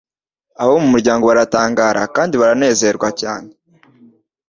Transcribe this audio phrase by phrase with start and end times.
[0.61, 3.49] Abo mu muryango baratangara, kandi baranezerwa cyane.